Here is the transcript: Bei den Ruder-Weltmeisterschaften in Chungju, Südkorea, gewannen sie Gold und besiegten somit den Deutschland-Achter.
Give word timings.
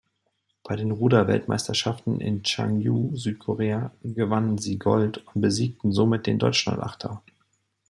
Bei 0.63 0.75
den 0.75 0.89
Ruder-Weltmeisterschaften 0.89 2.19
in 2.21 2.41
Chungju, 2.43 3.15
Südkorea, 3.15 3.93
gewannen 4.01 4.57
sie 4.57 4.79
Gold 4.79 5.19
und 5.27 5.41
besiegten 5.41 5.91
somit 5.91 6.25
den 6.25 6.39
Deutschland-Achter. 6.39 7.21